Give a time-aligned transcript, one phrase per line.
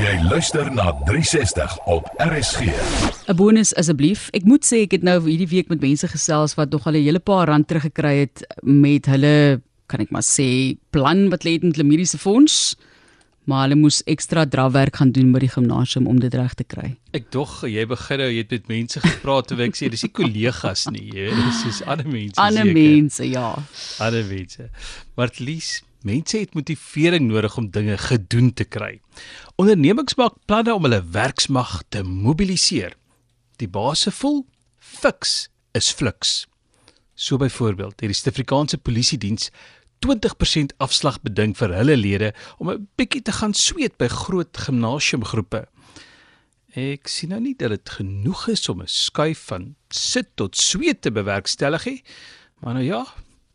[0.00, 2.72] Jy luister na 360 op RSG.
[3.28, 4.30] 'n Bonus asseblief.
[4.32, 7.04] Ek moet sê ek het nou hierdie week met mense gesels wat nog al 'n
[7.04, 11.70] hele paar rand teruggekry het met hulle kan ek maar sê plan wat lê in
[11.70, 12.76] die mediese fonds.
[13.44, 16.96] Maar hulle moes ekstra drafwerk gaan doen by die gimnasium om dit reg te kry.
[17.12, 20.12] Ek dog jy begin nou jy het met mense gepraat terwyl ek sê dis nie
[20.12, 22.40] kollegas nie, jy weet, dis is ander mense.
[22.40, 23.54] Ander mense, ja.
[23.98, 24.70] Ander mense.
[25.14, 29.00] Maar at least mense het motivering nodig om dinge gedoen te kry.
[29.56, 32.96] Ondernemings maak planne om hulle werksmag te mobiliseer.
[33.56, 34.46] Die baas se voel
[34.78, 36.46] fiks is fliks.
[37.14, 39.50] So byvoorbeeld, het die Suid-Afrikaanse Polisie Diens
[40.06, 45.68] 20% afslag beding vir hulle lede om 'n bietjie te gaan sweet by groot gimnasiumgroepe.
[46.70, 51.02] Ek sien nou nie dat dit genoeg is om 'n skuif van sit tot sweet
[51.02, 52.02] te bewerkstellig nie,
[52.60, 53.06] maar nou ja,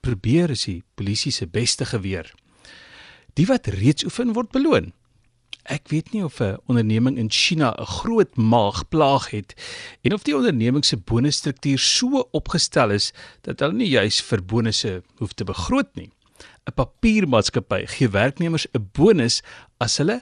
[0.01, 2.33] probeer is die polisie se beste geweer.
[3.35, 4.93] Die wat reeds oefen word beloon.
[5.67, 9.55] Ek weet nie of 'n onderneming in China 'n groot maagplaag het
[10.03, 13.11] en of die onderneming se bonusstruktuur so opgestel is
[13.41, 16.11] dat hulle nie juis vir bonusse hoef te begroot nie.
[16.65, 19.41] 'n Papiermaatskappy gee werknemers 'n bonus
[19.79, 20.21] as hulle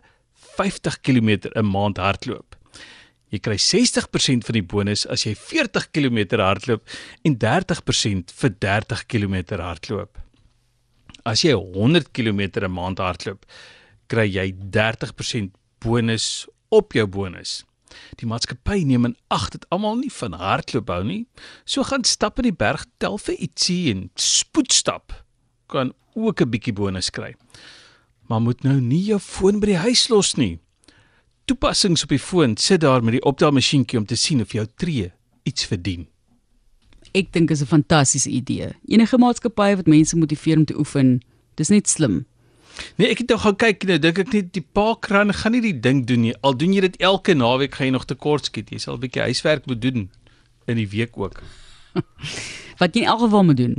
[0.58, 2.56] 50 km 'n maand hardloop.
[3.30, 6.82] Jy kry 60% van die bonus as jy 40 km hardloop
[7.24, 10.18] en 30% vir 30 km hardloop.
[11.24, 13.46] As jy 100 km 'n maand hardloop,
[14.08, 17.64] kry jy 30% bonus op jou bonus.
[18.20, 21.26] Die maatskappy neem in ag dat almal nie van hardloop hou nie.
[21.66, 25.14] So gaan stap in die berg tel vir ietsie en spoedstap
[25.68, 27.36] kan ook 'n bietjie bonus kry.
[28.28, 30.60] Maar moet nou nie jou foon by die huis los nie.
[31.46, 35.12] Toepassings op die foon sit daar met die optelmasjienkie om te sien of jou tree
[35.44, 36.08] iets verdien.
[37.14, 38.74] Ek dink is 'n fantastiese idee.
[38.88, 41.22] Enige maatskappy wat mense motiveer om te oefen,
[41.56, 42.26] dis net slim.
[42.98, 45.80] Nee, ek het nou gaan kyk, nou dink ek net die parkrun gaan nie die
[45.80, 46.34] ding doen nie.
[46.42, 48.72] Al doen jy dit elke naweek gaan jy nog tekort skiet.
[48.74, 50.10] Jy sal 'n bietjie huiswerk moet doen
[50.66, 51.42] in die week ook.
[52.80, 53.78] Wat jy in elk geval moet doen,